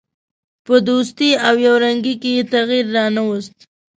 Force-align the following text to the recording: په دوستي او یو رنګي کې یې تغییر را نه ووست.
په 0.65 0.75
دوستي 0.87 1.29
او 1.47 1.55
یو 1.65 1.75
رنګي 1.85 2.15
کې 2.21 2.29
یې 2.37 2.43
تغییر 2.53 2.87
را 2.95 3.05
نه 3.15 3.21
ووست. 3.25 3.55